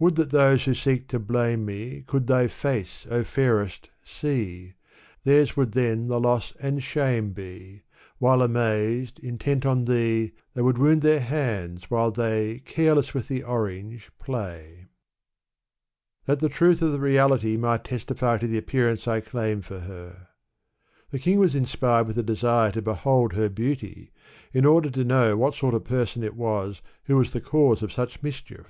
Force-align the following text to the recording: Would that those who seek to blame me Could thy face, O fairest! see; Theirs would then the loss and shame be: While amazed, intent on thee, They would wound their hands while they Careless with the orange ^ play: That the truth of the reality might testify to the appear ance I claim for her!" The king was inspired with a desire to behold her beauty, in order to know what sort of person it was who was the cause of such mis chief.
Would 0.00 0.16
that 0.16 0.30
those 0.32 0.64
who 0.64 0.74
seek 0.74 1.06
to 1.10 1.20
blame 1.20 1.64
me 1.64 2.02
Could 2.08 2.26
thy 2.26 2.48
face, 2.48 3.06
O 3.08 3.22
fairest! 3.22 3.90
see; 4.02 4.72
Theirs 5.22 5.56
would 5.56 5.70
then 5.70 6.08
the 6.08 6.18
loss 6.18 6.52
and 6.60 6.82
shame 6.82 7.30
be: 7.30 7.84
While 8.18 8.42
amazed, 8.42 9.20
intent 9.20 9.64
on 9.64 9.84
thee, 9.84 10.32
They 10.54 10.62
would 10.62 10.78
wound 10.78 11.02
their 11.02 11.20
hands 11.20 11.88
while 11.92 12.10
they 12.10 12.58
Careless 12.64 13.14
with 13.14 13.28
the 13.28 13.44
orange 13.44 14.10
^ 14.20 14.20
play: 14.24 14.86
That 16.24 16.40
the 16.40 16.48
truth 16.48 16.82
of 16.82 16.90
the 16.90 16.98
reality 16.98 17.56
might 17.56 17.84
testify 17.84 18.38
to 18.38 18.48
the 18.48 18.58
appear 18.58 18.88
ance 18.88 19.06
I 19.06 19.20
claim 19.20 19.60
for 19.60 19.78
her!" 19.78 20.26
The 21.12 21.20
king 21.20 21.38
was 21.38 21.54
inspired 21.54 22.08
with 22.08 22.18
a 22.18 22.24
desire 22.24 22.72
to 22.72 22.82
behold 22.82 23.34
her 23.34 23.48
beauty, 23.48 24.10
in 24.52 24.64
order 24.66 24.90
to 24.90 25.04
know 25.04 25.36
what 25.36 25.54
sort 25.54 25.74
of 25.74 25.84
person 25.84 26.24
it 26.24 26.34
was 26.34 26.82
who 27.04 27.16
was 27.16 27.32
the 27.32 27.40
cause 27.40 27.84
of 27.84 27.92
such 27.92 28.24
mis 28.24 28.40
chief. 28.40 28.66